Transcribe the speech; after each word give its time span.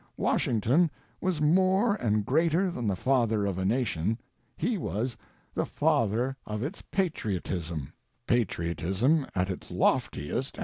Washington 0.17 0.89
was 1.21 1.39
more 1.43 1.93
and 1.93 2.25
greater 2.25 2.71
than 2.71 2.87
the 2.87 2.95
father 2.95 3.45
of 3.45 3.59
a 3.59 3.65
nation, 3.65 4.17
he 4.57 4.75
was 4.75 5.15
the 5.53 5.63
Father 5.67 6.35
of 6.43 6.63
its 6.63 6.81
Patriotism— 6.81 7.93
patriotism 8.35 9.27
at 9.35 9.51
its 9.51 9.69
loftiest 9.69 9.75
THE 10.11 10.19
XORTH 10.19 10.31
AMERICAN 10.33 10.51
REVIEW. 10.57 10.59